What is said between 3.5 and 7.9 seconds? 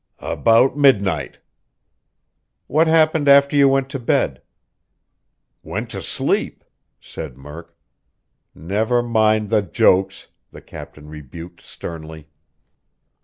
you went to bed?" "Went to sleep," said Murk.